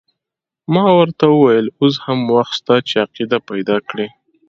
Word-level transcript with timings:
ما 0.73 0.85
ورته 0.99 1.23
وویل 1.29 1.67
اوس 1.81 1.95
هم 2.05 2.19
وخت 2.35 2.51
شته 2.59 2.75
چې 2.87 2.95
عقیده 3.05 3.39
پیدا 3.49 3.77
کړې. 3.89 4.07